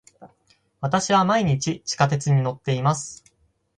[0.79, 3.23] 私は毎日地下鉄に乗っています。